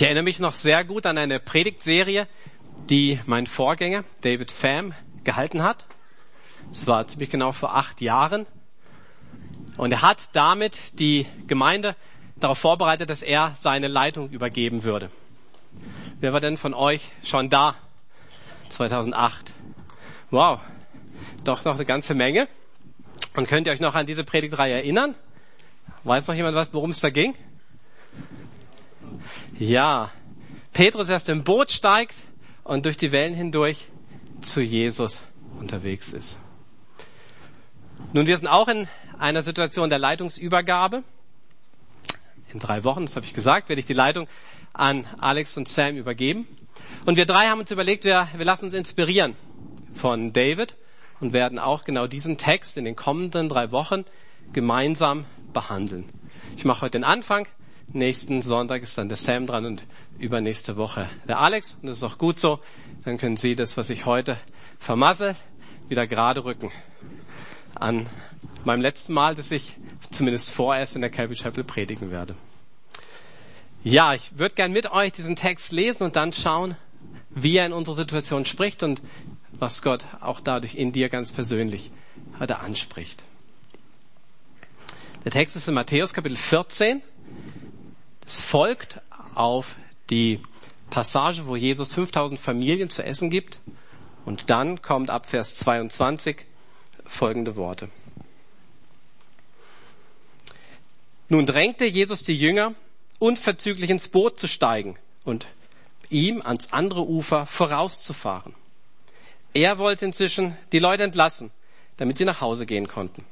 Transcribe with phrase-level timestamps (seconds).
[0.00, 2.26] Ich erinnere mich noch sehr gut an eine Predigtserie,
[2.88, 4.94] die mein Vorgänger David Pham
[5.24, 5.84] gehalten hat.
[6.70, 8.46] Das war ziemlich genau vor acht Jahren.
[9.76, 11.96] Und er hat damit die Gemeinde
[12.36, 15.10] darauf vorbereitet, dass er seine Leitung übergeben würde.
[16.18, 17.76] Wer war denn von euch schon da?
[18.70, 19.52] 2008.
[20.30, 20.60] Wow.
[21.44, 22.48] Doch noch eine ganze Menge.
[23.36, 25.14] Und könnt ihr euch noch an diese Predigtreihe erinnern?
[26.04, 27.34] Weiß noch jemand was, worum es da ging?
[29.60, 30.10] Ja,
[30.72, 32.14] Petrus erst im Boot steigt
[32.64, 33.88] und durch die Wellen hindurch
[34.40, 35.22] zu Jesus
[35.58, 36.38] unterwegs ist.
[38.14, 41.04] Nun, wir sind auch in einer Situation der Leitungsübergabe.
[42.54, 44.28] In drei Wochen, das habe ich gesagt, werde ich die Leitung
[44.72, 46.48] an Alex und Sam übergeben.
[47.04, 49.36] Und wir drei haben uns überlegt, wir, wir lassen uns inspirieren
[49.92, 50.74] von David
[51.20, 54.06] und werden auch genau diesen Text in den kommenden drei Wochen
[54.54, 56.08] gemeinsam behandeln.
[56.56, 57.46] Ich mache heute den Anfang,
[57.92, 59.84] Nächsten Sonntag ist dann der Sam dran und
[60.18, 61.76] übernächste Woche der Alex.
[61.82, 62.60] Und das ist auch gut so.
[63.04, 64.38] Dann können Sie das, was ich heute
[64.78, 65.34] vermassel,
[65.88, 66.70] wieder gerade rücken.
[67.74, 68.08] An
[68.64, 69.76] meinem letzten Mal, dass ich
[70.10, 72.36] zumindest vorerst in der Calvary Chapel predigen werde.
[73.82, 76.76] Ja, ich würde gern mit euch diesen Text lesen und dann schauen,
[77.30, 79.02] wie er in unsere Situation spricht und
[79.52, 81.90] was Gott auch dadurch in dir ganz persönlich
[82.38, 83.24] heute anspricht.
[85.24, 87.02] Der Text ist in Matthäus Kapitel 14,
[88.26, 89.00] es folgt
[89.34, 89.76] auf
[90.10, 90.40] die
[90.90, 93.60] Passage, wo Jesus 5000 Familien zu essen gibt.
[94.24, 96.44] Und dann kommt ab Vers 22
[97.04, 97.88] folgende Worte.
[101.28, 102.74] Nun drängte Jesus die Jünger,
[103.18, 105.46] unverzüglich ins Boot zu steigen und
[106.08, 108.54] ihm ans andere Ufer vorauszufahren.
[109.54, 111.50] Er wollte inzwischen die Leute entlassen,
[111.96, 113.24] damit sie nach Hause gehen konnten.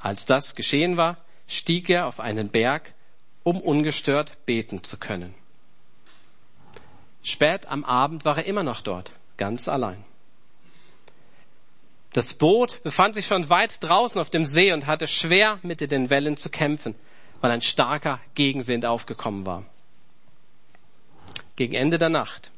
[0.00, 2.94] Als das geschehen war, stieg er auf einen Berg
[3.48, 5.34] um ungestört beten zu können.
[7.22, 10.04] Spät am Abend war er immer noch dort, ganz allein.
[12.12, 16.10] Das Boot befand sich schon weit draußen auf dem See und hatte schwer mit den
[16.10, 16.94] Wellen zu kämpfen,
[17.40, 19.64] weil ein starker Gegenwind aufgekommen war.
[21.56, 22.50] Gegen Ende der Nacht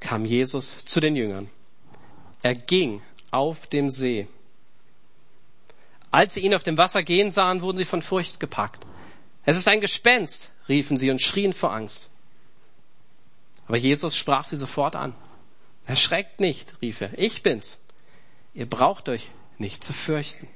[0.00, 1.50] kam Jesus zu den Jüngern.
[2.42, 4.28] Er ging auf dem See.
[6.10, 8.86] Als sie ihn auf dem Wasser gehen sahen, wurden sie von Furcht gepackt.
[9.44, 12.10] Es ist ein Gespenst, riefen sie und schrien vor Angst.
[13.66, 15.14] Aber Jesus sprach sie sofort an.
[15.86, 17.78] Erschreckt nicht, rief er, ich bin's.
[18.54, 20.48] Ihr braucht euch nicht zu fürchten.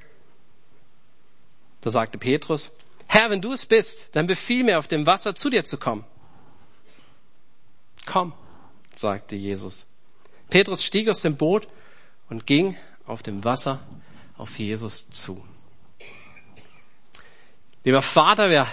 [1.81, 2.71] Da sagte Petrus,
[3.07, 6.05] Herr, wenn du es bist, dann befiehl mir auf dem Wasser zu dir zu kommen.
[8.07, 8.33] Komm,
[8.97, 9.87] sagte Jesus.
[10.51, 11.69] Petrus stieg aus dem Boot
[12.29, 12.77] und ging
[13.07, 13.81] auf dem Wasser
[14.37, 15.43] auf Jesus zu.
[17.89, 18.67] Lieber Vater, wir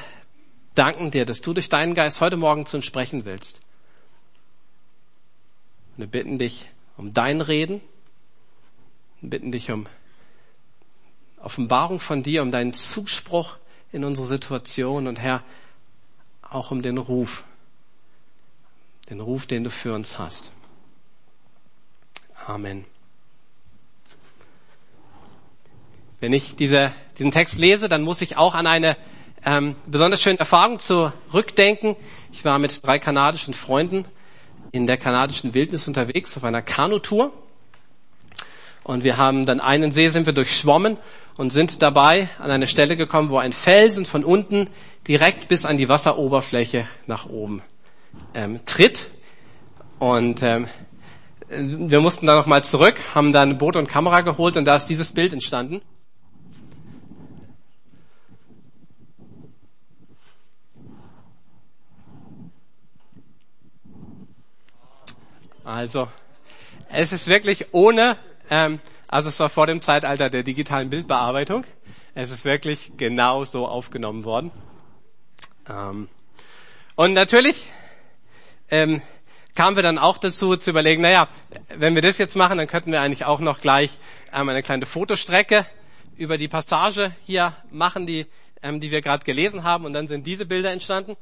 [0.74, 3.62] danken dir, dass du durch deinen Geist heute Morgen zu uns sprechen willst.
[5.92, 7.80] Und wir bitten dich um dein Reden,
[9.22, 9.88] wir bitten dich um
[11.38, 13.56] Offenbarung von dir, um deinen Zuspruch
[13.94, 15.44] in unsere Situation und Herr,
[16.42, 17.46] auch um den Ruf,
[19.10, 20.52] den Ruf, den du für uns hast.
[22.46, 22.84] Amen.
[26.20, 28.98] Wenn ich diese, diesen Text lese, dann muss ich auch an eine
[29.46, 31.96] ähm, besonders schöne Erfahrung zurückdenken.
[32.32, 34.06] Ich war mit drei kanadischen Freunden
[34.72, 37.32] in der kanadischen Wildnis unterwegs auf einer Kanutour.
[38.84, 40.98] Und wir haben dann einen See sind wir durchschwommen
[41.38, 44.70] und sind dabei an eine Stelle gekommen, wo ein Felsen von unten
[45.08, 47.62] direkt bis an die Wasseroberfläche nach oben
[48.34, 49.10] ähm, tritt.
[50.00, 50.68] Und ähm,
[51.50, 55.12] wir mussten dann nochmal zurück, haben dann Boot und Kamera geholt und da ist dieses
[55.14, 55.82] Bild entstanden.
[65.66, 66.08] Also,
[66.90, 68.18] es ist wirklich ohne,
[68.52, 71.66] ähm, also es war vor dem Zeitalter der digitalen Bildbearbeitung.
[72.14, 74.52] Es ist wirklich genau so aufgenommen worden.
[75.68, 76.08] Ähm,
[76.96, 77.68] und natürlich
[78.70, 79.02] ähm,
[79.56, 81.28] kamen wir dann auch dazu zu überlegen, naja,
[81.76, 83.98] wenn wir das jetzt machen, dann könnten wir eigentlich auch noch gleich
[84.32, 85.66] ähm, eine kleine Fotostrecke
[86.16, 88.28] über die Passage hier machen, die,
[88.62, 89.86] ähm, die wir gerade gelesen haben.
[89.86, 91.18] Und dann sind diese Bilder entstanden.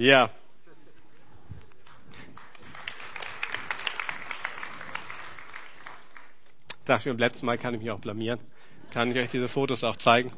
[0.00, 0.30] Ja.
[6.70, 8.40] Ich dachte, beim letzten Mal kann ich mich auch blamieren.
[8.94, 10.32] Kann ich euch diese Fotos auch zeigen.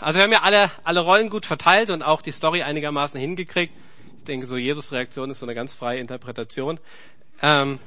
[0.00, 3.72] Also wir haben ja alle, alle Rollen gut verteilt und auch die Story einigermaßen hingekriegt.
[4.18, 6.80] Ich denke, so Jesus Reaktion ist so eine ganz freie Interpretation.
[7.40, 7.78] Ähm,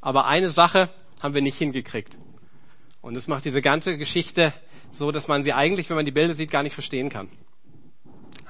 [0.00, 0.88] aber eine Sache
[1.20, 2.16] haben wir nicht hingekriegt.
[3.00, 4.52] Und das macht diese ganze Geschichte
[4.92, 7.28] so, dass man sie eigentlich, wenn man die Bilder sieht, gar nicht verstehen kann.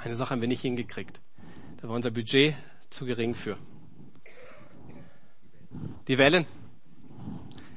[0.04, 1.20] Eine Sache haben wir nicht hingekriegt.
[1.80, 2.56] Da war unser Budget
[2.90, 3.56] zu gering für.
[6.08, 6.44] Die Wellen.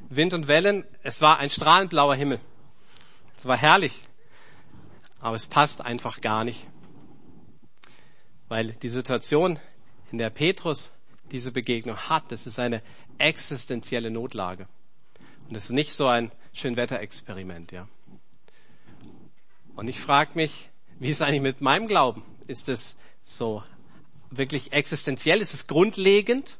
[0.10, 0.86] Wind und Wellen.
[1.04, 2.40] Es war ein strahlend blauer Himmel.
[3.38, 4.02] Es war herrlich.
[5.20, 6.68] Aber es passt einfach gar nicht.
[8.48, 9.60] Weil die Situation,
[10.12, 10.92] in der Petrus
[11.32, 12.82] diese Begegnung hat, das ist eine
[13.20, 14.68] existenzielle Notlage.
[15.48, 17.88] Und es ist nicht so ein Schönwetterexperiment, ja.
[19.76, 22.24] Und ich frage mich, wie ist es eigentlich mit meinem Glauben?
[22.48, 23.64] Ist es so
[24.30, 25.42] wirklich existenziell?
[25.42, 26.60] Ist es grundlegend?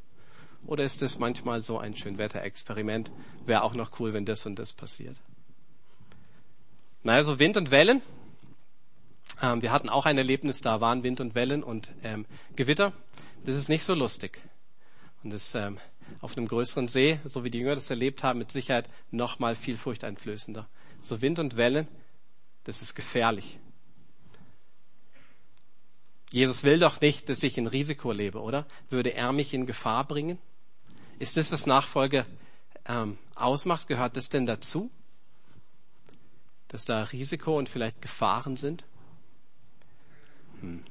[0.66, 3.10] Oder ist es manchmal so ein Schönwetterexperiment?
[3.46, 5.16] Wäre auch noch cool, wenn das und das passiert.
[7.02, 8.02] Naja, so Wind und Wellen.
[9.40, 12.92] Ähm, wir hatten auch ein Erlebnis, da waren Wind und Wellen und ähm, Gewitter.
[13.44, 14.40] Das ist nicht so lustig.
[15.22, 15.78] Und das ähm,
[16.20, 19.54] auf einem größeren See, so wie die Jünger das erlebt haben, mit Sicherheit noch mal
[19.54, 20.68] viel furchteinflößender.
[21.00, 21.86] So Wind und Wellen,
[22.64, 23.58] das ist gefährlich.
[26.30, 28.66] Jesus will doch nicht, dass ich in Risiko lebe, oder?
[28.90, 30.38] Würde er mich in Gefahr bringen?
[31.18, 32.26] Ist das, was Nachfolge
[32.86, 33.86] ähm, ausmacht?
[33.86, 34.90] Gehört das denn dazu?
[36.68, 38.84] Dass da Risiko und vielleicht Gefahren sind?
[40.60, 40.84] Hm.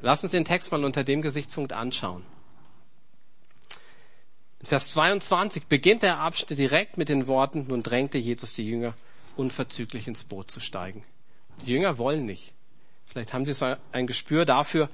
[0.00, 2.24] Lass uns den Text mal unter dem Gesichtspunkt anschauen.
[4.60, 8.94] In Vers 22 beginnt der Abschnitt direkt mit den Worten, nun drängte Jesus die Jünger
[9.36, 11.04] unverzüglich ins Boot zu steigen.
[11.66, 12.53] Die Jünger wollen nicht.
[13.06, 14.88] Vielleicht haben sie so ein Gespür dafür,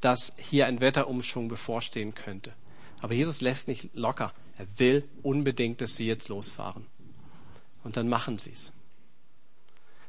[0.00, 2.52] dass hier ein Wetterumschwung bevorstehen könnte.
[3.00, 4.32] Aber Jesus lässt nicht locker.
[4.58, 6.86] Er will unbedingt, dass sie jetzt losfahren.
[7.84, 8.72] Und dann machen sie es.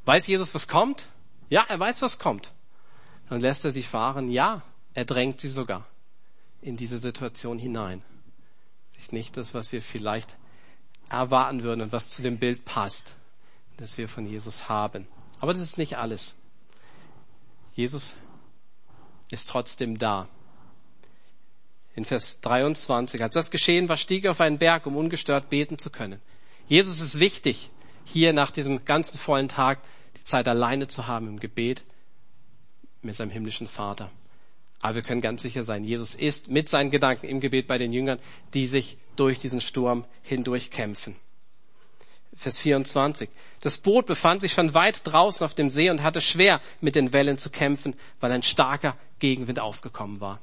[0.06, 1.08] Weiß Jesus, was kommt?
[1.50, 2.54] Ja, er weiß, was kommt.
[3.30, 4.30] Dann lässt er sie fahren.
[4.30, 4.64] Ja,
[4.94, 5.86] er drängt sie sogar
[6.62, 8.02] in diese Situation hinein.
[8.96, 10.38] Sich nicht das, was wir vielleicht
[11.10, 13.16] erwarten würden und was zu dem Bild passt,
[13.78, 15.08] das wir von Jesus haben.
[15.40, 16.36] Aber das ist nicht alles.
[17.78, 18.16] Jesus
[19.30, 20.28] ist trotzdem da.
[21.96, 25.78] In Vers 23, als das geschehen war, stieg er auf einen Berg, um ungestört beten
[25.78, 26.20] zu können.
[26.68, 27.70] Jesus ist wichtig,
[28.04, 29.84] hier nach diesem ganzen vollen Tag
[30.18, 31.84] die Zeit alleine zu haben im Gebet
[33.04, 34.10] mit seinem himmlischen Vater.
[34.82, 37.94] Aber wir können ganz sicher sein, Jesus ist mit seinen Gedanken im Gebet bei den
[37.94, 38.18] Jüngern,
[38.56, 41.16] die sich durch diesen Sturm hindurch kämpfen.
[42.38, 43.30] Vers 24.
[43.62, 47.12] Das Boot befand sich schon weit draußen auf dem See und hatte schwer mit den
[47.12, 50.40] Wellen zu kämpfen, weil ein starker Gegenwind aufgekommen war.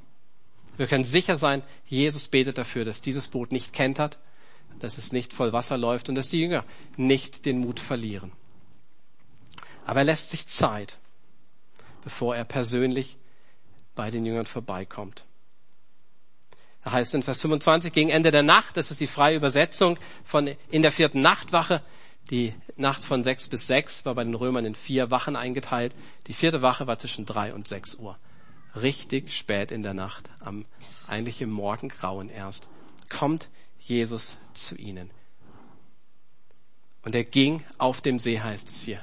[0.75, 4.17] Wir können sicher sein, Jesus betet dafür, dass dieses Boot nicht kentert,
[4.79, 6.65] dass es nicht voll Wasser läuft und dass die Jünger
[6.97, 8.33] nicht den Mut verlieren.
[9.85, 10.97] Aber er lässt sich Zeit,
[12.03, 13.17] bevor er persönlich
[13.95, 15.23] bei den Jüngern vorbeikommt.
[16.85, 20.47] Da heißt in Vers 25, gegen Ende der Nacht, das ist die freie Übersetzung von
[20.69, 21.81] in der vierten Nachtwache.
[22.29, 25.95] Die Nacht von sechs bis sechs war bei den Römern in vier Wachen eingeteilt.
[26.27, 28.19] Die vierte Wache war zwischen drei und sechs Uhr.
[28.75, 30.65] Richtig spät in der Nacht, am
[31.07, 32.69] eigentlich im Morgengrauen erst,
[33.09, 33.49] kommt
[33.79, 35.09] Jesus zu ihnen.
[37.01, 38.99] Und er ging auf dem See, heißt es hier.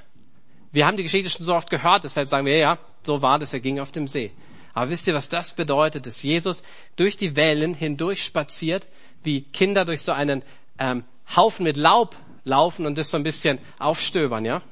[0.70, 3.52] Wir haben die Geschichte schon so oft gehört, deshalb sagen wir, ja, so war das,
[3.52, 4.30] er ging auf dem See.
[4.74, 6.06] Aber wisst ihr, was das bedeutet?
[6.06, 6.62] Dass Jesus
[6.96, 8.88] durch die Wellen hindurch spaziert,
[9.22, 10.42] wie Kinder durch so einen
[10.78, 11.04] ähm,
[11.36, 14.62] Haufen mit Laub laufen und das so ein bisschen aufstöbern, ja?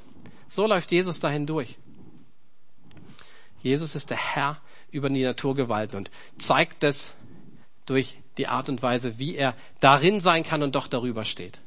[0.49, 1.79] So läuft Jesus da hindurch.
[3.63, 7.13] Jesus ist der Herr über die Naturgewalten und zeigt das
[7.87, 11.61] durch die Art und Weise, wie er darin sein kann und doch darüber steht.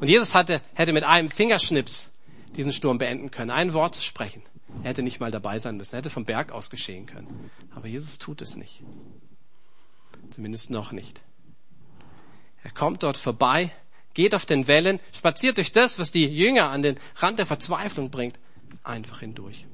[0.00, 2.10] Und Jesus hatte, hätte mit einem Fingerschnips
[2.56, 4.42] diesen Sturm beenden können, ein Wort zu sprechen.
[4.82, 5.94] Er hätte nicht mal dabei sein müssen.
[5.94, 7.50] Er hätte vom Berg aus geschehen können.
[7.74, 8.82] Aber Jesus tut es nicht.
[10.30, 11.22] Zumindest noch nicht.
[12.62, 13.70] Er kommt dort vorbei,
[14.14, 18.10] geht auf den Wellen, spaziert durch das, was die Jünger an den Rand der Verzweiflung
[18.10, 18.38] bringt,
[18.82, 19.66] einfach hindurch.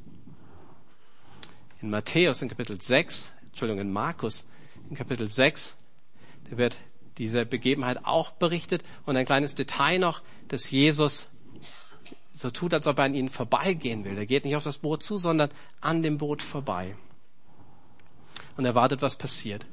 [1.80, 4.44] In Matthäus in Kapitel 6, Entschuldigung, in Markus
[4.90, 5.74] in Kapitel 6,
[6.50, 6.76] da wird
[7.18, 11.28] diese Begebenheit auch berichtet und ein kleines Detail noch, dass Jesus
[12.32, 14.16] so tut, als ob er an ihnen vorbeigehen will.
[14.16, 16.96] Er geht nicht auf das Boot zu, sondern an dem Boot vorbei.
[18.56, 19.66] Und er wartet, was passiert.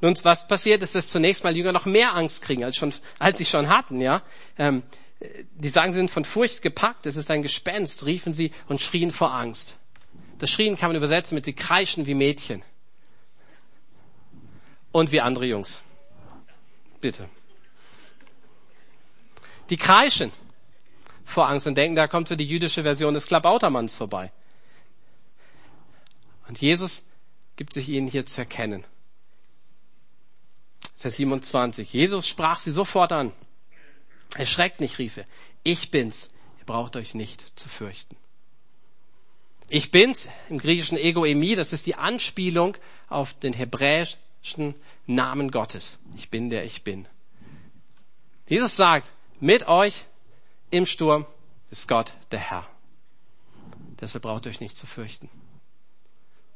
[0.00, 3.38] Nun, was passiert ist, dass zunächst mal Jünger noch mehr Angst kriegen, als, schon, als
[3.38, 4.00] sie schon hatten.
[4.00, 4.22] Ja,
[4.58, 4.82] ähm,
[5.20, 9.10] Die sagen, sie sind von Furcht gepackt, es ist ein Gespenst, riefen sie und schrien
[9.10, 9.76] vor Angst.
[10.38, 12.62] Das Schrien kann man übersetzen mit sie kreischen wie Mädchen.
[14.92, 15.82] Und wie andere Jungs.
[17.00, 17.28] Bitte.
[19.70, 20.32] Die kreischen.
[21.26, 24.32] Vor Angst und denken, da kommt so die jüdische Version des Klabautermanns vorbei.
[26.48, 27.02] Und Jesus
[27.56, 28.84] gibt sich ihnen hier zu erkennen.
[30.96, 31.92] Vers 27.
[31.92, 33.32] Jesus sprach sie sofort an.
[34.36, 35.24] Erschreckt nicht, rief er.
[35.64, 36.28] Ich bin's.
[36.58, 38.16] Ihr braucht euch nicht zu fürchten.
[39.68, 42.76] Ich bin's, im griechischen Egoemi, das ist die Anspielung
[43.08, 45.98] auf den hebräischen Namen Gottes.
[46.16, 47.08] Ich bin der ich bin.
[48.46, 50.06] Jesus sagt, mit euch
[50.70, 51.26] im Sturm
[51.70, 52.66] ist Gott der Herr.
[54.00, 55.30] Deshalb braucht ihr euch nicht zu fürchten.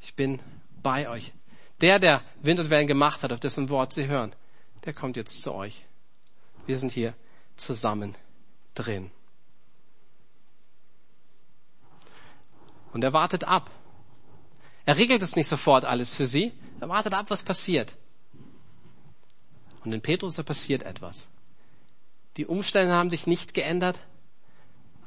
[0.00, 0.40] Ich bin
[0.82, 1.32] bei euch.
[1.80, 4.34] Der, der Wind und Wellen gemacht hat, auf dessen Wort sie hören,
[4.84, 5.86] der kommt jetzt zu euch.
[6.66, 7.14] Wir sind hier
[7.56, 8.16] zusammen
[8.74, 9.10] drin.
[12.92, 13.70] Und er wartet ab.
[14.84, 16.52] Er regelt es nicht sofort alles für sie.
[16.80, 17.96] Er wartet ab, was passiert.
[19.84, 21.28] Und in Petrus, da passiert etwas.
[22.36, 24.00] Die Umstände haben sich nicht geändert,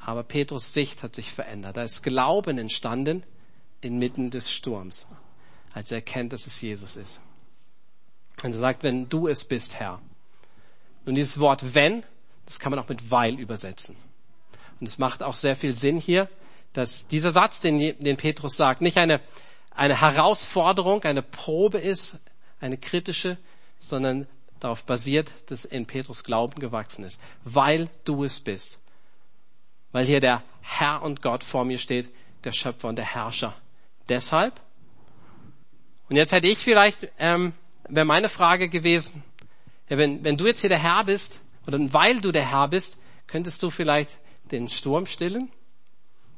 [0.00, 1.76] aber Petrus Sicht hat sich verändert.
[1.76, 3.24] Da ist Glauben entstanden
[3.80, 5.06] inmitten des Sturms,
[5.72, 7.20] als er erkennt, dass es Jesus ist.
[8.42, 10.00] Und er sagt, wenn du es bist, Herr.
[11.06, 12.02] Und dieses Wort wenn,
[12.46, 13.96] das kann man auch mit weil übersetzen.
[14.80, 16.28] Und es macht auch sehr viel Sinn hier,
[16.72, 19.20] dass dieser Satz, den, den Petrus sagt, nicht eine,
[19.70, 22.18] eine Herausforderung, eine Probe ist,
[22.60, 23.38] eine kritische,
[23.78, 24.26] sondern
[24.64, 27.20] darauf basiert, dass in Petrus Glauben gewachsen ist.
[27.44, 28.78] Weil du es bist.
[29.92, 32.10] Weil hier der Herr und Gott vor mir steht,
[32.44, 33.54] der Schöpfer und der Herrscher.
[34.08, 34.58] Deshalb.
[36.08, 37.52] Und jetzt hätte ich vielleicht, ähm,
[37.90, 39.22] wäre meine Frage gewesen,
[39.90, 42.96] ja, wenn, wenn du jetzt hier der Herr bist, oder weil du der Herr bist,
[43.26, 44.18] könntest du vielleicht
[44.50, 45.52] den Sturm stillen?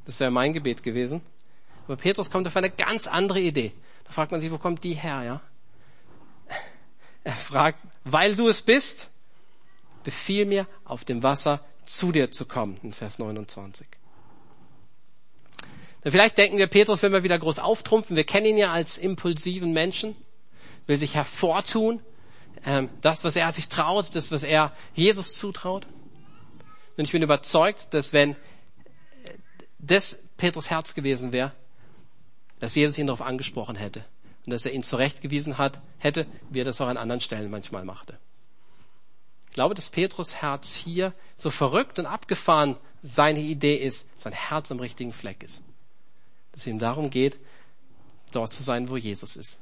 [0.04, 1.22] Das wäre mein Gebet gewesen.
[1.84, 3.72] Aber Petrus kommt auf eine ganz andere Idee.
[4.02, 5.40] Da fragt man sich, wo kommt die her, ja?
[7.22, 9.10] Er fragt, weil du es bist,
[10.04, 13.86] befiehl mir, auf dem Wasser zu dir zu kommen, in Vers 29.
[16.02, 18.14] Dann vielleicht denken wir, Petrus will mal wieder groß auftrumpfen.
[18.14, 20.14] Wir kennen ihn ja als impulsiven Menschen,
[20.86, 22.00] will sich hervortun,
[22.64, 25.86] ähm, das, was er sich traut, das, was er Jesus zutraut.
[26.96, 28.36] Und ich bin überzeugt, dass wenn
[29.80, 31.52] das Petrus Herz gewesen wäre,
[32.60, 34.04] dass Jesus ihn darauf angesprochen hätte
[34.46, 37.84] und dass er ihn zurechtgewiesen hat, hätte, wie er das auch an anderen Stellen manchmal
[37.84, 38.18] machte.
[39.50, 44.70] Ich glaube, dass Petrus Herz hier so verrückt und abgefahren seine Idee ist, sein Herz
[44.70, 45.62] am richtigen Fleck ist.
[46.52, 47.40] Dass es ihm darum geht,
[48.32, 49.58] dort zu sein, wo Jesus ist.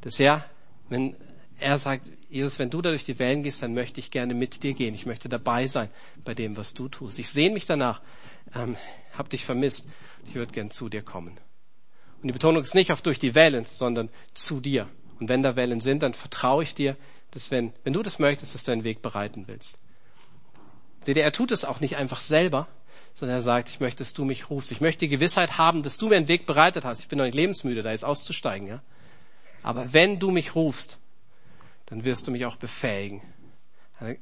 [0.00, 0.44] Dass er,
[0.88, 1.16] wenn
[1.60, 4.62] er sagt, Jesus, wenn du da durch die Wellen gehst, dann möchte ich gerne mit
[4.62, 4.94] dir gehen.
[4.94, 5.90] Ich möchte dabei sein
[6.24, 7.18] bei dem, was du tust.
[7.18, 8.00] Ich sehne mich danach,
[8.54, 8.76] ähm,
[9.16, 9.86] hab dich vermisst.
[10.26, 11.38] Ich würde gern zu dir kommen.
[12.20, 14.88] Und die Betonung ist nicht auf durch die Wellen, sondern zu dir.
[15.20, 16.96] Und wenn da Wellen sind, dann vertraue ich dir,
[17.30, 19.78] dass wenn, wenn du das möchtest, dass du einen Weg bereiten willst.
[21.00, 22.66] Seht ihr, er tut es auch nicht einfach selber,
[23.14, 24.72] sondern er sagt, ich möchte, dass du mich rufst.
[24.72, 27.00] Ich möchte die Gewissheit haben, dass du mir einen Weg bereitet hast.
[27.00, 28.82] Ich bin noch nicht lebensmüde, da jetzt auszusteigen, ja.
[29.62, 30.98] Aber wenn du mich rufst,
[31.86, 33.22] dann wirst du mich auch befähigen.
[33.98, 34.18] Eine,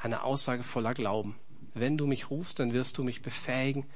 [0.00, 1.38] eine Aussage voller Glauben.
[1.74, 3.86] Wenn du mich rufst, dann wirst du mich befähigen,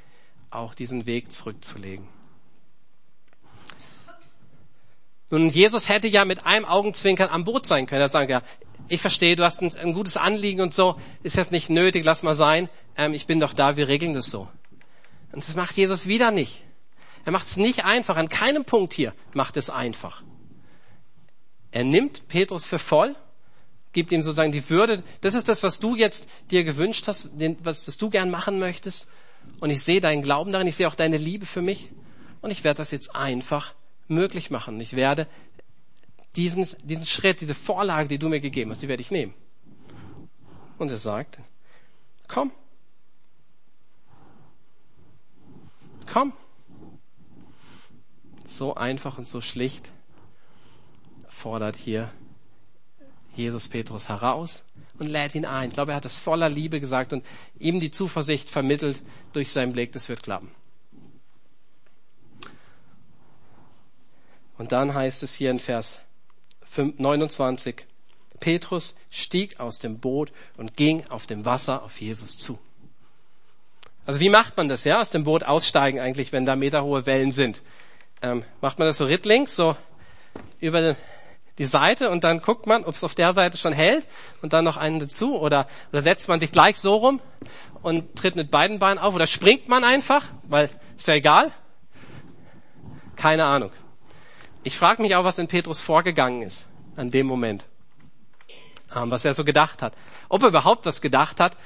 [0.50, 2.08] auch diesen Weg zurückzulegen.
[5.30, 8.00] Nun, Jesus hätte ja mit einem Augenzwinkern am Boot sein können.
[8.00, 8.42] Er sagt ja,
[8.88, 12.23] ich verstehe, du hast ein, ein, gutes Anliegen und so, ist jetzt nicht nötig, lass
[12.23, 12.70] mal sein.
[12.97, 14.49] Ähm, ich bin doch da, wir regeln das so.
[15.32, 16.64] Und das macht Jesus wieder nicht.
[17.26, 18.16] Er macht es nicht einfach.
[18.16, 20.23] An keinem Punkt hier macht es einfach.
[21.70, 23.14] Er nimmt Petrus für voll,
[23.92, 25.02] gibt ihm sozusagen die Würde.
[25.20, 27.28] Das ist das, was du jetzt dir gewünscht hast,
[27.62, 29.08] was das du gern machen möchtest.
[29.61, 31.90] Und ich sehe deinen Glauben darin, ich sehe auch deine Liebe für mich.
[32.40, 33.75] Und ich werde das jetzt einfach
[34.09, 34.81] möglich machen.
[34.81, 35.27] Ich werde
[36.37, 39.35] diesen, diesen Schritt, diese Vorlage, die du mir gegeben hast, die werde ich nehmen.
[40.79, 41.38] Und er sagt,
[42.29, 42.53] komm.
[46.11, 46.33] Komm.
[48.49, 49.93] So einfach und so schlicht
[51.29, 52.11] fordert hier
[53.35, 54.65] Jesus Petrus heraus
[54.99, 55.69] und lädt ihn ein.
[55.69, 57.25] Ich glaube, er hat es voller Liebe gesagt und
[57.59, 60.50] ihm die Zuversicht vermittelt durch seinen Blick, das wird klappen.
[64.59, 66.00] Und dann heißt es hier in Vers
[66.77, 67.87] 29,
[68.41, 72.59] Petrus stieg aus dem Boot und ging auf dem Wasser auf Jesus zu.
[74.05, 75.00] Also wie macht man das, ja?
[75.00, 77.62] Aus dem Boot aussteigen eigentlich, wenn da meterhohe Wellen sind.
[78.23, 79.77] Ähm, macht man das so rittlings, so
[80.61, 80.97] über
[81.59, 84.07] die Seite und dann guckt man, ob es auf der Seite schon hält
[84.43, 87.21] und dann noch einen dazu oder, oder setzt man sich gleich so rum
[87.83, 91.53] und tritt mit beiden Beinen auf oder springt man einfach, weil ist ja egal.
[93.17, 93.73] Keine Ahnung.
[94.65, 97.67] Ich frage mich auch, was in Petrus vorgegangen ist an dem Moment,
[98.95, 99.97] ähm, was er so gedacht hat.
[100.29, 101.57] Ob er überhaupt was gedacht hat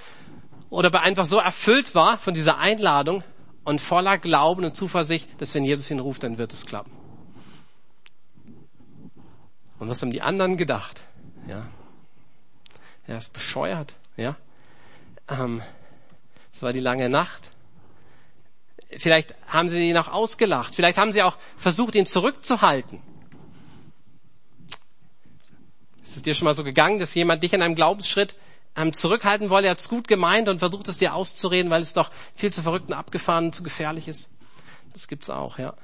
[0.69, 3.25] oder ob er einfach so erfüllt war von dieser Einladung
[3.65, 6.93] und voller Glauben und Zuversicht, dass wenn Jesus ihn ruft, dann wird es klappen.
[9.79, 11.03] Und was haben die anderen gedacht?
[11.49, 11.67] Ja,
[13.07, 13.95] er ist bescheuert.
[14.17, 14.37] Ja,
[15.29, 15.63] ähm,
[16.53, 17.51] es war die lange Nacht.
[18.99, 20.75] Vielleicht haben sie ihn auch ausgelacht.
[20.75, 23.01] Vielleicht haben sie auch versucht, ihn zurückzuhalten.
[26.03, 28.37] Ist es dir schon mal so gegangen, dass jemand dich in einem Glaubensschritt
[28.77, 29.69] ähm, zurückhalten wolle?
[29.69, 32.63] Er hat es gut gemeint und versucht es dir auszureden, weil es doch viel zu
[32.63, 34.29] verrückt und abgefahren und zu gefährlich ist.
[34.93, 35.75] Das gibt's auch, ja.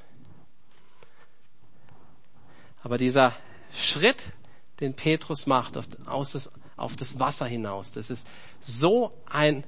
[2.82, 3.34] Aber dieser
[3.72, 4.32] Schritt,
[4.80, 5.86] den Petrus macht auf,
[6.32, 9.64] das, auf das Wasser hinaus, das ist so ein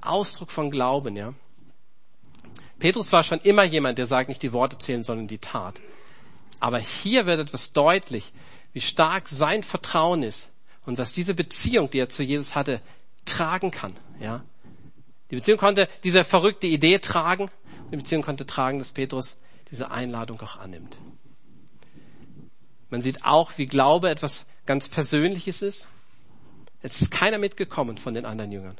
[0.00, 1.34] Ausdruck von Glauben, ja.
[2.82, 5.80] Petrus war schon immer jemand, der sagt, nicht die Worte zählen, sondern die Tat.
[6.58, 8.32] Aber hier wird etwas deutlich,
[8.72, 10.50] wie stark sein Vertrauen ist
[10.84, 12.80] und was diese Beziehung, die er zu Jesus hatte,
[13.24, 13.92] tragen kann.
[14.18, 14.42] Ja,
[15.30, 17.52] die Beziehung konnte diese verrückte Idee tragen.
[17.92, 19.36] Die Beziehung konnte tragen, dass Petrus
[19.70, 20.98] diese Einladung auch annimmt.
[22.90, 25.88] Man sieht auch, wie Glaube etwas ganz Persönliches ist.
[26.82, 28.76] Es ist keiner mitgekommen von den anderen Jüngern.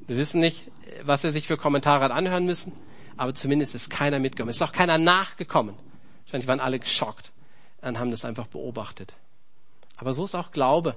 [0.00, 0.66] Wir wissen nicht,
[1.04, 2.74] was er sich für Kommentare hat anhören müssen,
[3.16, 4.50] aber zumindest ist keiner mitgekommen.
[4.50, 5.76] Es ist auch keiner nachgekommen.
[6.24, 7.32] Wahrscheinlich waren alle geschockt
[7.80, 9.14] und haben das einfach beobachtet.
[9.96, 10.96] Aber so ist auch Glaube.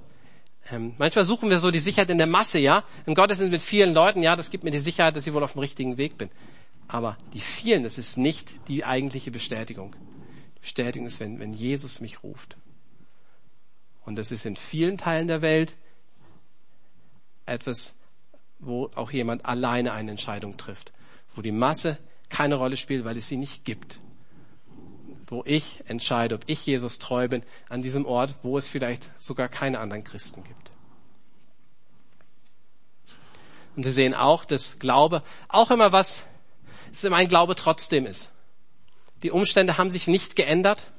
[0.69, 2.83] Ähm, manchmal suchen wir so die Sicherheit in der Masse, ja.
[3.05, 5.53] In Gottesdienst mit vielen Leuten, ja, das gibt mir die Sicherheit, dass ich wohl auf
[5.53, 6.29] dem richtigen Weg bin.
[6.87, 9.95] Aber die vielen, das ist nicht die eigentliche Bestätigung.
[10.57, 12.57] Die Bestätigung ist, wenn, wenn Jesus mich ruft.
[14.05, 15.75] Und das ist in vielen Teilen der Welt
[17.45, 17.93] etwas,
[18.59, 20.91] wo auch jemand alleine eine Entscheidung trifft.
[21.35, 21.97] Wo die Masse
[22.29, 23.99] keine Rolle spielt, weil es sie nicht gibt
[25.27, 29.49] wo ich entscheide, ob ich Jesus treu bin, an diesem Ort, wo es vielleicht sogar
[29.49, 30.71] keine anderen Christen gibt.
[33.75, 36.23] Und Sie sehen auch, dass Glaube auch immer was,
[36.91, 38.31] dass immer ein Glaube trotzdem ist.
[39.21, 40.91] Die Umstände haben sich nicht geändert.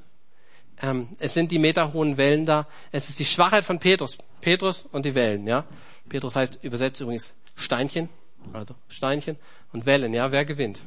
[0.81, 2.69] Ähm, es sind die meterhohen Wellen da.
[2.93, 4.19] Es ist die Schwachheit von Petrus.
[4.41, 5.65] Petrus und die Wellen, ja.
[6.09, 8.09] Petrus heißt übersetzt übrigens Steinchen,
[8.53, 9.37] also Steinchen
[9.73, 10.31] und Wellen, ja.
[10.31, 10.83] Wer gewinnt?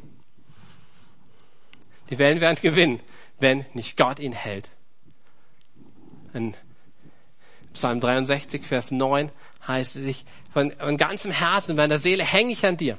[2.12, 3.02] Die Wellen werden gewinnen
[3.41, 4.69] wenn nicht Gott ihn hält.
[6.34, 6.56] In
[7.74, 9.32] Psalm 63, Vers 9
[9.67, 12.97] heißt es sich, von, von ganzem Herzen, meiner Seele hänge ich an dir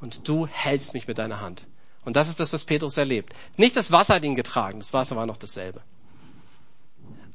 [0.00, 1.66] und du hältst mich mit deiner Hand.
[2.04, 3.32] Und das ist das, was Petrus erlebt.
[3.56, 5.82] Nicht das Wasser hat ihn getragen, das Wasser war noch dasselbe.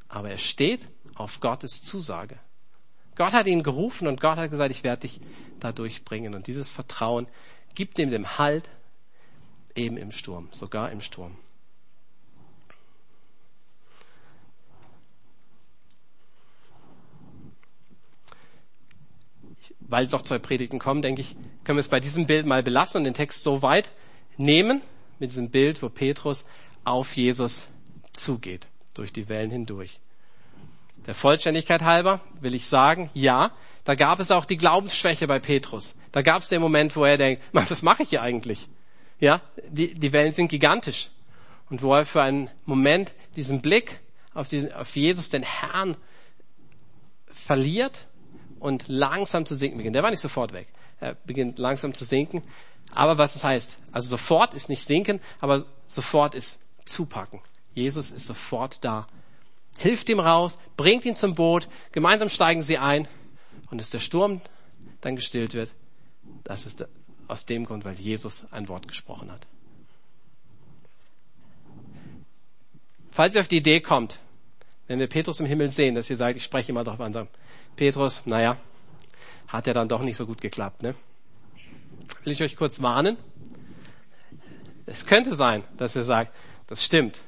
[0.08, 2.38] Aber er steht auf Gottes Zusage.
[3.15, 5.19] Gott hat ihn gerufen und Gott hat gesagt, ich werde dich
[5.60, 6.36] da durchbringen.
[6.36, 7.27] Und dieses Vertrauen
[7.75, 8.69] gibt ihm dem Halt
[9.78, 11.38] eben im Sturm, sogar im Sturm.
[19.90, 22.98] weil noch zwei Predigten kommen, denke ich, können wir es bei diesem Bild mal belassen
[22.98, 23.92] und den Text so weit
[24.36, 24.82] nehmen,
[25.20, 26.46] mit diesem Bild, wo Petrus
[26.84, 27.68] auf Jesus
[28.12, 30.00] zugeht, durch die Wellen hindurch.
[31.06, 33.52] Der Vollständigkeit halber will ich sagen, ja,
[33.86, 35.96] da gab es auch die Glaubensschwäche bei Petrus.
[36.12, 38.68] Da gab es den Moment, wo er denkt, was mache ich hier eigentlich?
[39.19, 41.10] Ja, die, die Wellen sind gigantisch.
[41.69, 43.99] Und wo er für einen Moment diesen Blick
[44.34, 45.97] auf, diesen, auf Jesus, den Herrn,
[47.25, 48.08] verliert
[48.60, 49.95] und langsam zu sinken beginnt.
[49.95, 50.67] Der war nicht sofort weg.
[50.99, 52.43] Er beginnt langsam zu sinken.
[52.93, 57.41] Aber was es heißt, also sofort ist nicht sinken, aber sofort ist zupacken.
[57.73, 59.08] Jesus ist sofort da,
[59.77, 63.08] hilft ihm raus, bringt ihn zum Boot, gemeinsam steigen sie ein
[63.69, 64.41] und dass der Sturm
[65.01, 65.71] dann gestillt wird,
[66.43, 66.88] das ist
[67.28, 69.46] aus dem Grund, weil Jesus ein Wort gesprochen hat.
[73.12, 74.20] Falls ihr auf die Idee kommt,
[74.88, 77.28] wenn wir Petrus im Himmel sehen, dass ihr sagt, ich spreche immer darauf an,
[77.76, 78.58] Petrus, naja,
[79.48, 80.96] hat ja dann doch nicht so gut geklappt, ne?
[82.24, 83.18] Will ich euch kurz warnen?
[84.86, 86.34] Es könnte sein, dass ihr sagt,
[86.68, 87.22] das stimmt,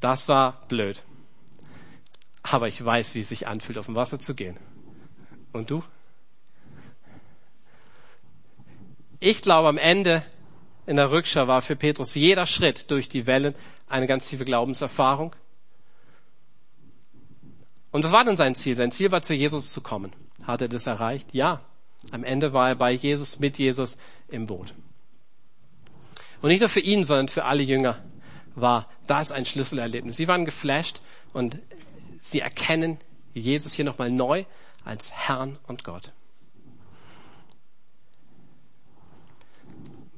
[0.00, 1.02] das war blöd.
[2.42, 4.56] Aber ich weiß, wie es sich anfühlt, auf dem Wasser zu gehen.
[5.52, 5.82] Und du?
[9.20, 10.24] Ich glaube, am Ende
[10.86, 13.54] in der Rückschau war für Petrus jeder Schritt durch die Wellen
[13.86, 15.36] eine ganz tiefe Glaubenserfahrung.
[17.90, 18.76] Und was war denn sein Ziel?
[18.76, 20.12] Sein Ziel war, zu Jesus zu kommen.
[20.44, 21.34] Hat er das erreicht?
[21.34, 21.60] Ja.
[22.12, 23.96] Am Ende war er bei Jesus, mit Jesus
[24.28, 24.74] im Boot.
[26.40, 28.02] Und nicht nur für ihn, sondern für alle Jünger
[28.54, 30.16] war das ein Schlüsselerlebnis.
[30.16, 31.02] Sie waren geflasht
[31.34, 31.58] und
[32.22, 32.98] sie erkennen
[33.34, 34.44] Jesus hier nochmal neu
[34.84, 36.12] als Herrn und Gott.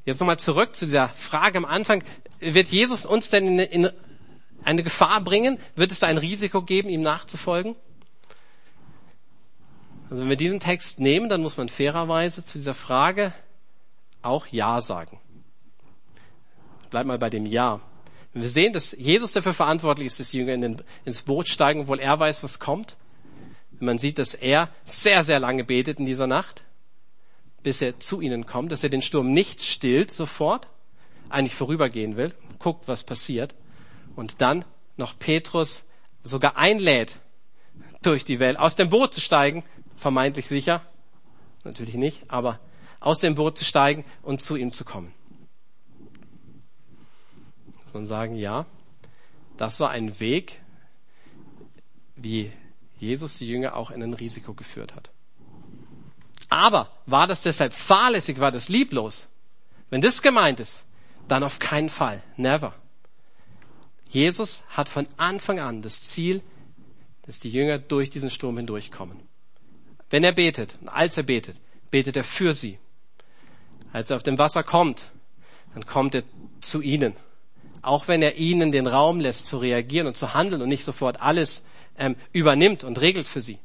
[0.04, 2.02] Jetzt nochmal zurück zu der Frage am Anfang.
[2.40, 3.90] Wird Jesus uns denn in, in
[4.64, 5.58] eine Gefahr bringen?
[5.76, 7.76] Wird es da ein Risiko geben, ihm nachzufolgen?
[10.10, 13.32] Also wenn wir diesen Text nehmen, dann muss man fairerweise zu dieser Frage
[14.22, 15.20] auch Ja sagen.
[16.90, 17.80] Bleib mal bei dem Ja.
[18.32, 21.82] Wenn wir sehen, dass Jesus dafür verantwortlich ist, dass Jünger in den, ins Boot steigen,
[21.82, 22.96] obwohl er weiß, was kommt.
[23.70, 26.64] Wenn man sieht, dass er sehr, sehr lange betet in dieser Nacht,
[27.62, 30.68] bis er zu ihnen kommt, dass er den Sturm nicht stillt sofort,
[31.28, 33.54] eigentlich vorübergehen will, guckt, was passiert,
[34.16, 34.64] und dann
[34.96, 35.84] noch Petrus
[36.22, 37.18] sogar einlädt,
[38.02, 39.64] durch die Welt aus dem Boot zu steigen,
[39.96, 40.82] vermeintlich sicher,
[41.64, 42.58] natürlich nicht, aber
[43.00, 45.12] aus dem Boot zu steigen und zu ihm zu kommen.
[47.92, 48.66] Man sagen, ja,
[49.56, 50.60] das war ein Weg,
[52.16, 52.52] wie
[52.96, 55.10] Jesus die Jünger auch in ein Risiko geführt hat.
[56.52, 59.26] Aber war das deshalb fahrlässig, war das lieblos?
[59.88, 60.84] Wenn das gemeint ist,
[61.26, 62.22] dann auf keinen Fall.
[62.36, 62.74] Never.
[64.10, 66.42] Jesus hat von Anfang an das Ziel,
[67.22, 69.22] dass die Jünger durch diesen Sturm hindurchkommen.
[70.10, 71.58] Wenn er betet, als er betet,
[71.90, 72.78] betet er für sie.
[73.94, 75.10] Als er auf dem Wasser kommt,
[75.72, 76.22] dann kommt er
[76.60, 77.16] zu ihnen.
[77.80, 81.22] Auch wenn er ihnen den Raum lässt, zu reagieren und zu handeln und nicht sofort
[81.22, 81.64] alles
[81.96, 83.58] ähm, übernimmt und regelt für sie.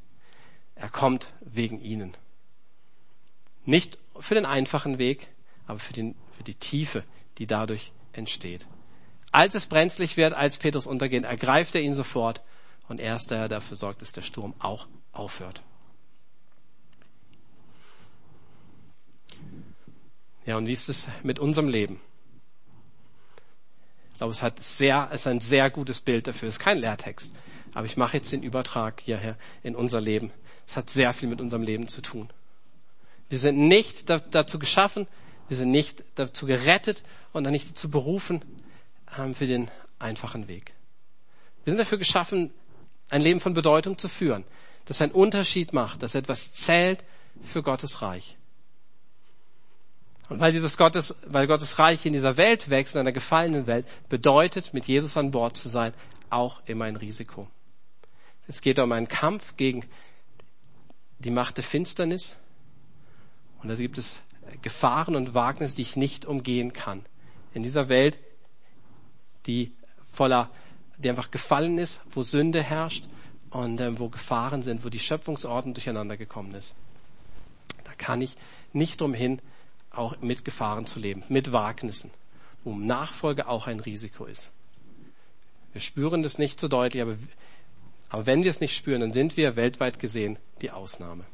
[0.75, 2.15] Er kommt wegen ihnen.
[3.67, 5.27] Nicht für den einfachen Weg,
[5.65, 7.03] aber für, den, für die Tiefe,
[7.37, 8.65] die dadurch entsteht.
[9.33, 12.41] Als es brenzlig wird, als Petrus untergeht, ergreift er ihn sofort
[12.87, 15.63] und er ist der, der dafür sorgt, dass der Sturm auch aufhört.
[20.45, 21.99] Ja, und wie ist es mit unserem Leben?
[24.13, 26.47] Ich glaube, es hat sehr, es ist ein sehr gutes Bild dafür.
[26.47, 27.35] Es ist kein Lehrtext.
[27.73, 30.31] Aber ich mache jetzt den Übertrag hierher in unser Leben.
[30.65, 32.29] Es hat sehr viel mit unserem Leben zu tun.
[33.29, 35.07] Wir sind nicht dazu geschaffen,
[35.47, 38.41] wir sind nicht dazu gerettet und dann nicht dazu berufen
[39.33, 40.73] für den einfachen Weg.
[41.63, 42.51] Wir sind dafür geschaffen,
[43.09, 44.45] ein Leben von Bedeutung zu führen,
[44.85, 47.03] das einen Unterschied macht, dass etwas zählt
[47.41, 48.37] für Gottes Reich.
[50.29, 53.85] Und weil dieses Gottes, weil Gottes Reich in dieser Welt wächst, in einer gefallenen Welt,
[54.09, 55.93] bedeutet, mit Jesus an Bord zu sein,
[56.29, 57.47] auch immer ein Risiko.
[58.47, 59.85] Es geht um einen Kampf gegen
[61.19, 62.35] die Macht der Finsternis.
[63.61, 64.21] Und da gibt es
[64.61, 67.05] Gefahren und Wagnisse, die ich nicht umgehen kann.
[67.53, 68.19] In dieser Welt,
[69.45, 69.73] die
[70.11, 70.49] voller,
[70.97, 73.07] die einfach gefallen ist, wo Sünde herrscht
[73.49, 76.75] und äh, wo Gefahren sind, wo die Schöpfungsordnung durcheinander gekommen ist.
[77.83, 78.35] Da kann ich
[78.73, 79.41] nicht umhin,
[79.91, 82.11] auch mit Gefahren zu leben, mit Wagnissen,
[82.63, 84.51] wo Nachfolge auch ein Risiko ist.
[85.71, 87.17] Wir spüren das nicht so deutlich, aber,
[88.09, 91.25] aber wenn wir es nicht spüren, dann sind wir weltweit gesehen die Ausnahme.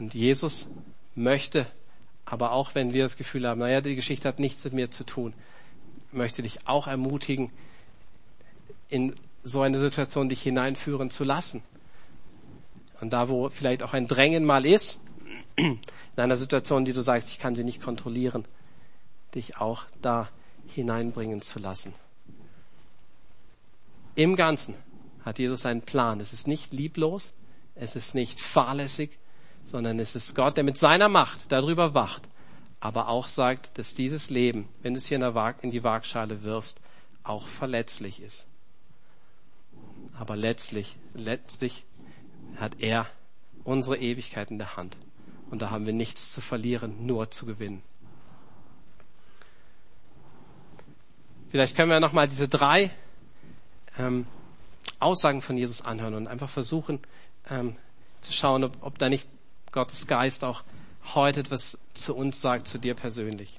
[0.00, 0.66] Und Jesus
[1.14, 1.66] möchte,
[2.24, 5.04] aber auch wenn wir das Gefühl haben, naja, die Geschichte hat nichts mit mir zu
[5.04, 5.34] tun,
[6.10, 7.52] möchte dich auch ermutigen,
[8.88, 11.62] in so eine Situation dich hineinführen zu lassen.
[13.02, 15.00] Und da, wo vielleicht auch ein Drängen mal ist,
[15.56, 15.78] in
[16.16, 18.46] einer Situation, die du sagst, ich kann sie nicht kontrollieren,
[19.34, 20.30] dich auch da
[20.66, 21.92] hineinbringen zu lassen.
[24.14, 24.74] Im Ganzen
[25.26, 26.20] hat Jesus einen Plan.
[26.20, 27.34] Es ist nicht lieblos,
[27.74, 29.18] es ist nicht fahrlässig,
[29.64, 32.28] sondern es ist Gott, der mit seiner Macht darüber wacht,
[32.80, 35.18] aber auch sagt, dass dieses Leben, wenn du es hier
[35.62, 36.80] in, die Waagschale wirfst,
[37.22, 38.46] auch verletzlich ist.
[40.18, 41.84] Aber letztlich, letztlich
[42.56, 43.06] hat er
[43.64, 44.96] unsere Ewigkeit in der Hand.
[45.50, 47.82] Und da haben wir nichts zu verlieren, nur zu gewinnen.
[51.50, 52.90] Vielleicht können wir nochmal diese drei
[53.98, 54.26] ähm,
[55.00, 57.00] Aussagen von Jesus anhören und einfach versuchen
[57.48, 57.76] ähm,
[58.20, 59.28] zu schauen, ob, ob da nicht
[59.72, 60.62] Gottes Geist auch
[61.14, 63.58] heute etwas zu uns sagt, zu dir persönlich.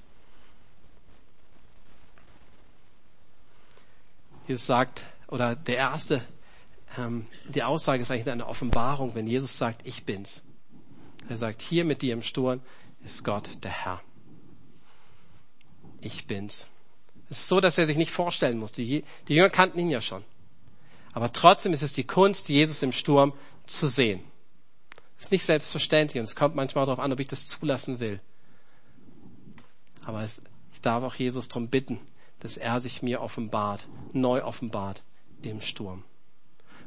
[4.46, 6.22] Jesus sagt, oder der erste
[6.98, 10.42] ähm, die Aussage ist eigentlich eine Offenbarung, wenn Jesus sagt, ich bin's.
[11.28, 12.60] Er sagt, hier mit dir im Sturm
[13.04, 14.00] ist Gott der Herr.
[16.00, 16.68] Ich bin's.
[17.30, 18.72] Es ist so, dass er sich nicht vorstellen muss.
[18.72, 20.24] Die, die Jünger kannten ihn ja schon.
[21.12, 23.32] Aber trotzdem ist es die Kunst, Jesus im Sturm
[23.66, 24.22] zu sehen.
[25.22, 28.20] Ist nicht selbstverständlich und es kommt manchmal darauf an, ob ich das zulassen will.
[30.04, 32.00] Aber es, ich darf auch Jesus darum bitten,
[32.40, 35.02] dass er sich mir offenbart, neu offenbart
[35.42, 36.04] im Sturm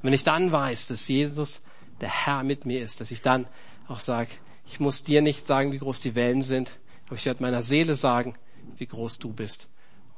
[0.05, 1.61] wenn ich dann weiß, dass Jesus
[1.99, 3.47] der Herr mit mir ist, dass ich dann
[3.87, 4.29] auch sage,
[4.67, 7.95] ich muss dir nicht sagen, wie groß die Wellen sind, aber ich werde meiner Seele
[7.95, 8.35] sagen,
[8.77, 9.67] wie groß du bist.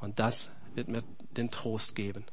[0.01, 2.25] Und das wird mir den Trost geben.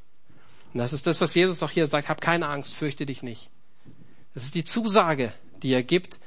[0.73, 3.49] Und das ist das, was Jesus auch hier sagt, hab keine Angst, fürchte dich nicht.
[4.33, 6.19] Das ist die Zusage, die er gibt.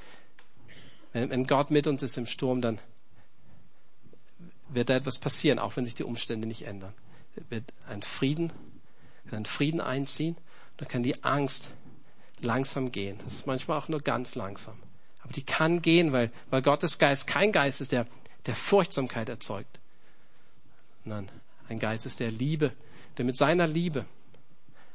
[1.12, 2.80] Wenn Gott mit uns ist im Sturm, dann
[4.68, 6.92] wird da etwas passieren, auch wenn sich die Umstände nicht ändern.
[7.48, 8.52] Wird ein Frieden,
[9.30, 10.36] ein Frieden einziehen
[10.78, 11.70] dann kann die Angst
[12.40, 13.18] langsam gehen.
[13.24, 14.78] Das ist manchmal auch nur ganz langsam.
[15.20, 18.06] Aber die kann gehen, weil, weil Gottes Geist kein Geist ist, der,
[18.46, 19.80] der Furchtsamkeit erzeugt,
[21.04, 21.28] sondern
[21.68, 22.72] ein Geist ist der Liebe,
[23.18, 24.06] der mit seiner Liebe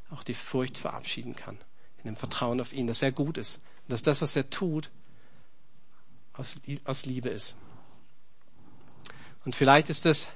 [0.10, 1.58] auch die Furcht verabschieden kann.
[1.98, 3.60] In dem Vertrauen auf ihn, dass er gut ist.
[3.84, 4.90] Und dass das, was er tut,
[6.34, 7.56] aus, aus Liebe ist.
[9.46, 10.30] Und vielleicht ist es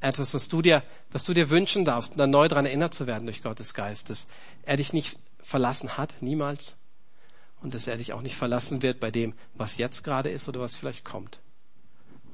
[0.00, 3.26] etwas, was du dir, was du dir wünschen darfst, dann neu daran erinnert zu werden
[3.26, 4.26] durch Gottes Geist, dass
[4.62, 6.76] er dich nicht verlassen hat, niemals.
[7.62, 10.60] Und dass er dich auch nicht verlassen wird bei dem, was jetzt gerade ist oder
[10.60, 11.40] was vielleicht kommt.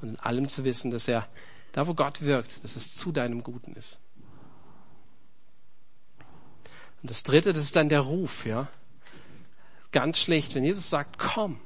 [0.01, 1.27] Und in allem zu wissen, dass er,
[1.71, 3.99] da wo Gott wirkt, dass es zu deinem Guten ist.
[7.01, 8.67] Und das dritte, das ist dann der Ruf, ja.
[9.91, 11.59] Ganz schlicht, wenn Jesus sagt, komm.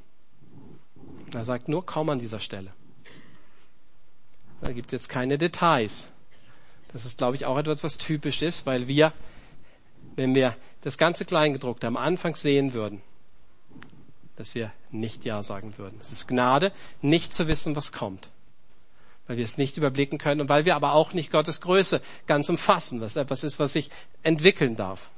[1.33, 2.71] Er sagt nur komm an dieser Stelle.
[4.61, 6.09] Da gibt es jetzt keine Details.
[6.93, 9.13] Das ist, glaube ich, auch etwas, was typisch ist, weil wir,
[10.15, 13.01] wenn wir das ganze Kleingedruckte am Anfang sehen würden,
[14.37, 15.99] dass wir nicht Ja sagen würden.
[16.01, 18.29] Es ist Gnade, nicht zu wissen, was kommt.
[19.27, 22.47] Weil wir es nicht überblicken können und weil wir aber auch nicht Gottes Größe ganz
[22.49, 23.89] umfassen, was etwas ist, was sich
[24.23, 25.11] entwickeln darf.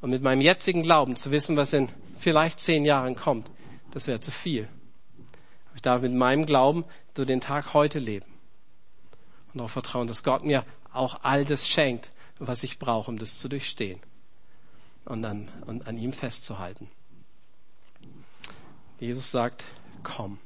[0.00, 3.50] Und mit meinem jetzigen Glauben zu wissen, was in vielleicht zehn Jahren kommt,
[3.90, 4.68] das wäre zu viel.
[5.74, 6.84] Ich darf mit meinem Glauben
[7.16, 8.26] so den Tag heute leben.
[9.52, 13.38] Und darauf vertrauen, dass Gott mir auch all das schenkt, was ich brauche, um das
[13.38, 14.00] zu durchstehen.
[15.04, 16.88] Und an, und an ihm festzuhalten.
[18.98, 19.64] Jesus sagt,
[20.02, 20.38] komm.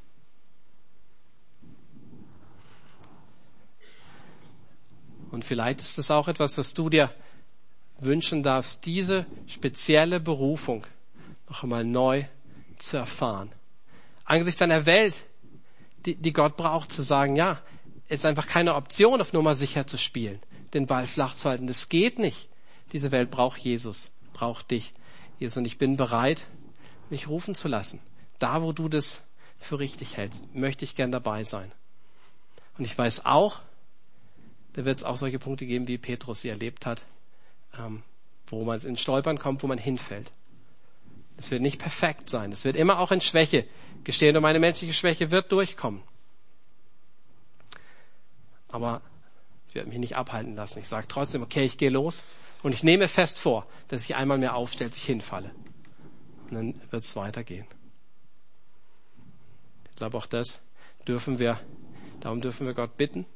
[5.30, 7.12] Und vielleicht ist es auch etwas, was du dir
[8.00, 10.86] wünschen darfst, diese spezielle Berufung
[11.48, 12.24] noch einmal neu
[12.78, 13.50] zu erfahren.
[14.24, 15.14] Angesichts einer Welt,
[16.06, 17.60] die, die Gott braucht, zu sagen, ja,
[18.08, 20.40] ist einfach keine Option, auf Nummer sicher zu spielen,
[20.74, 21.66] den Ball flach zu halten.
[21.66, 22.48] Das geht nicht.
[22.92, 24.92] Diese Welt braucht Jesus, braucht dich,
[25.38, 25.56] Jesus.
[25.56, 26.46] Und ich bin bereit,
[27.10, 28.00] mich rufen zu lassen.
[28.38, 29.20] Da, wo du das
[29.58, 31.72] für richtig hältst, möchte ich gern dabei sein.
[32.76, 33.62] Und ich weiß auch,
[34.74, 37.04] da wird es auch solche Punkte geben, wie Petrus sie erlebt hat
[38.46, 40.30] wo man ins Stolpern kommt, wo man hinfällt.
[41.36, 42.52] Es wird nicht perfekt sein.
[42.52, 43.66] Es wird immer auch in Schwäche
[44.04, 46.02] gestehen und meine menschliche Schwäche wird durchkommen.
[48.68, 49.02] Aber
[49.68, 50.78] ich werde mich nicht abhalten lassen.
[50.78, 52.22] Ich sage trotzdem, okay, ich gehe los
[52.62, 55.50] und ich nehme fest vor, dass ich einmal mehr aufstelle, dass ich hinfalle.
[56.48, 57.66] Und dann wird es weitergehen.
[59.90, 60.60] Ich glaube, auch das
[61.06, 61.60] dürfen wir,
[62.20, 63.26] darum dürfen wir Gott bitten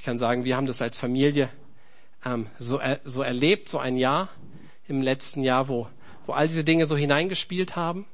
[0.00, 1.50] Ich kann sagen, wir haben das als Familie
[2.24, 4.30] ähm, so, er, so erlebt, so ein Jahr
[4.88, 5.88] im letzten Jahr, wo,
[6.24, 8.06] wo all diese Dinge so hineingespielt haben.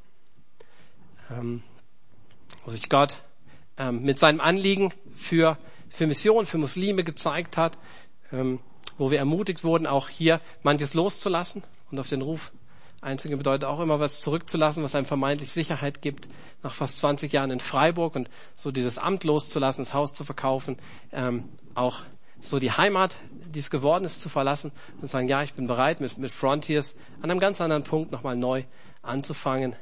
[1.30, 1.62] Ähm,
[2.64, 3.22] wo sich Gott
[3.78, 7.78] ähm, mit seinem Anliegen für, für Mission, für Muslime gezeigt hat,
[8.32, 8.58] ähm,
[8.98, 12.50] wo wir ermutigt wurden, auch hier manches loszulassen und auf den Ruf
[13.06, 16.28] Einzige bedeutet auch immer was zurückzulassen, was einem vermeintlich Sicherheit gibt.
[16.64, 20.76] Nach fast 20 Jahren in Freiburg und so dieses Amt loszulassen, das Haus zu verkaufen,
[21.12, 22.00] ähm, auch
[22.40, 26.00] so die Heimat, die es geworden ist, zu verlassen und sagen, ja, ich bin bereit,
[26.00, 28.64] mit, mit Frontiers an einem ganz anderen Punkt nochmal neu
[29.02, 29.76] anzufangen.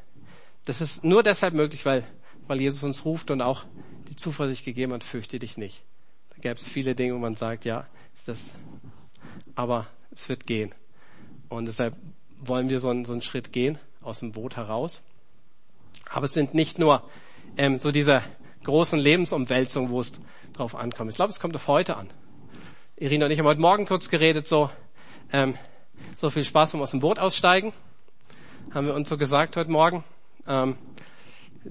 [0.67, 2.05] Das ist nur deshalb möglich, weil,
[2.47, 3.65] weil Jesus uns ruft und auch
[4.09, 5.83] die Zuversicht gegeben hat, fürchte dich nicht.
[6.29, 7.87] Da gäbe es viele Dinge, wo man sagt, ja,
[8.27, 8.55] das,
[9.55, 10.75] aber es wird gehen.
[11.49, 11.97] Und deshalb
[12.41, 15.03] wollen wir so einen, so einen Schritt gehen aus dem Boot heraus.
[16.11, 17.03] Aber es sind nicht nur
[17.57, 18.23] ähm, so diese
[18.65, 20.13] großen Lebensumwälzungen, wo es
[20.53, 21.11] drauf ankommt.
[21.11, 22.09] Ich glaube, es kommt auf heute an.
[22.97, 24.71] Irina und ich haben heute Morgen kurz geredet, so,
[25.33, 25.57] ähm,
[26.17, 27.73] so viel Spaß vom aus dem Boot aussteigen.
[28.73, 30.05] Haben wir uns so gesagt heute Morgen.
[30.47, 30.77] Ähm,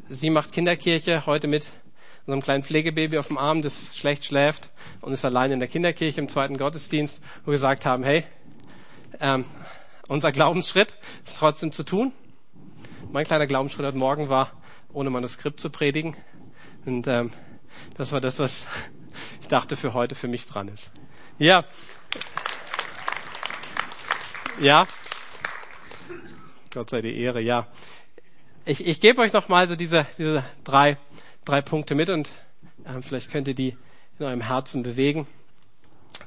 [0.10, 1.72] sie macht Kinderkirche heute mit
[2.26, 4.70] unserem kleinen Pflegebaby auf dem Arm, das schlecht schläft
[5.02, 8.26] und ist allein in der Kinderkirche im zweiten Gottesdienst, wo wir gesagt haben, hey,
[9.20, 9.46] ähm,
[10.08, 10.94] unser Glaubensschritt
[11.26, 12.12] ist trotzdem zu tun.
[13.12, 14.52] Mein kleiner Glaubensschritt heute Morgen war,
[14.92, 16.16] ohne Manuskript zu predigen.
[16.86, 17.32] Und ähm,
[17.96, 18.68] das war das, was
[19.42, 20.92] ich dachte für heute für mich dran ist.
[21.38, 21.66] Ja.
[24.60, 24.88] Ja.
[26.74, 27.68] Gott sei die Ehre, ja.
[28.66, 30.98] Ich, ich gebe euch noch mal so diese, diese drei,
[31.46, 32.30] drei Punkte mit und
[32.86, 33.78] äh, vielleicht könnt ihr die
[34.20, 35.28] in eurem Herzen bewegen.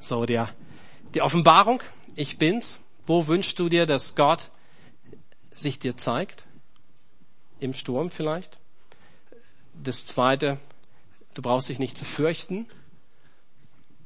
[0.01, 0.51] So, der,
[1.15, 1.83] die Offenbarung,
[2.15, 2.81] ich bin's.
[3.07, 4.51] Wo wünschst du dir, dass Gott
[5.53, 6.45] sich dir zeigt?
[7.61, 8.59] Im Sturm vielleicht?
[9.83, 10.59] Das zweite,
[11.35, 12.67] du brauchst dich nicht zu fürchten.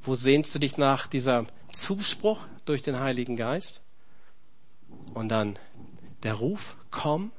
[0.03, 3.83] Wo sehnst du dich nach dieser Zuspruch durch den Heiligen Geist?
[5.13, 5.57] Und dann
[6.23, 7.31] der Ruf, komm.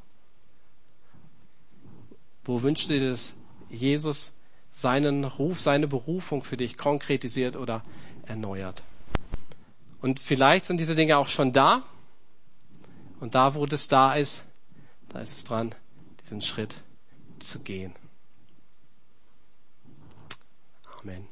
[2.45, 3.35] Wo wünschst du dir, dass
[3.71, 4.33] Jesus
[4.73, 7.85] seinen Ruf, seine Berufung für dich konkretisiert oder
[8.27, 8.83] erneuert?
[10.03, 11.85] Und vielleicht sind diese Dinge auch schon da.
[13.21, 14.45] Und da, wo das da ist,
[15.09, 15.75] da ist es dran,
[16.25, 16.83] diesen Schritt
[17.39, 17.95] zu gehen.
[21.01, 21.32] Amen.